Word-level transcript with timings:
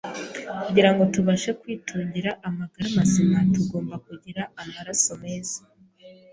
Kugirango 0.63 1.03
tubashe 1.13 1.49
kwitungira 1.61 2.29
amagara 2.47 2.87
mazima, 2.97 3.37
tugomba 3.53 3.95
kugira 4.07 4.41
amaraso 4.59 5.11
meza; 5.23 5.59